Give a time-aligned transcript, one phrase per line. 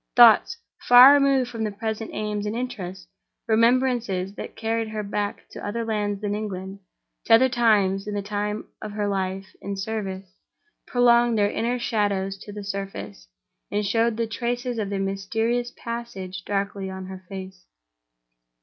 [0.15, 3.07] Thoughts, far removed from her present aims and interests;
[3.47, 6.79] remembrances that carried her back to other lands than England,
[7.25, 10.25] to other times than the time of her life in service,
[10.87, 13.27] prolonged their inner shadows to the surface,
[13.69, 17.67] and showed the traces of their mysterious passage darkly on her face.